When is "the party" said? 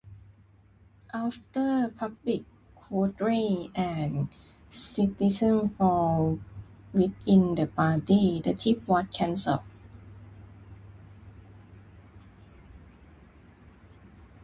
7.53-8.41